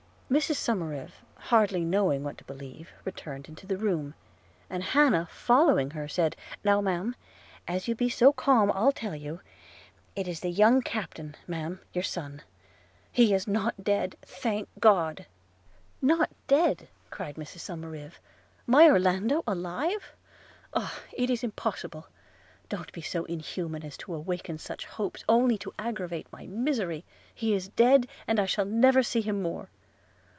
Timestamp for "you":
7.89-7.95, 9.13-9.41